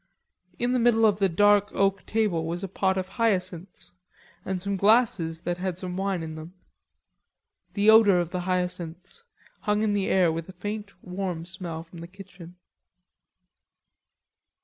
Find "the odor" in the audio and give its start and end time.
7.75-8.19